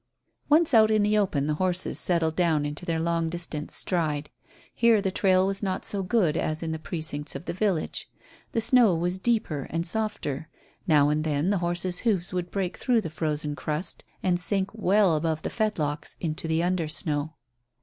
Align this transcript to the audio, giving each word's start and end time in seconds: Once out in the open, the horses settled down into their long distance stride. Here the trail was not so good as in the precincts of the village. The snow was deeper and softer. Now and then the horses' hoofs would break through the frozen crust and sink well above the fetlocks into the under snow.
Once 0.49 0.73
out 0.73 0.89
in 0.89 1.03
the 1.03 1.15
open, 1.15 1.45
the 1.45 1.53
horses 1.61 1.99
settled 1.99 2.35
down 2.35 2.65
into 2.65 2.87
their 2.87 2.99
long 2.99 3.29
distance 3.29 3.75
stride. 3.75 4.31
Here 4.73 4.99
the 4.99 5.11
trail 5.11 5.45
was 5.45 5.61
not 5.61 5.85
so 5.85 6.01
good 6.01 6.35
as 6.35 6.63
in 6.63 6.71
the 6.71 6.79
precincts 6.79 7.35
of 7.35 7.45
the 7.45 7.53
village. 7.53 8.09
The 8.53 8.61
snow 8.61 8.95
was 8.95 9.19
deeper 9.19 9.67
and 9.69 9.85
softer. 9.85 10.49
Now 10.87 11.09
and 11.09 11.23
then 11.23 11.51
the 11.51 11.59
horses' 11.59 11.99
hoofs 11.99 12.33
would 12.33 12.49
break 12.49 12.77
through 12.77 13.01
the 13.01 13.11
frozen 13.11 13.55
crust 13.55 14.03
and 14.23 14.39
sink 14.39 14.71
well 14.73 15.15
above 15.15 15.43
the 15.43 15.51
fetlocks 15.51 16.15
into 16.19 16.47
the 16.47 16.63
under 16.63 16.87
snow. 16.87 17.35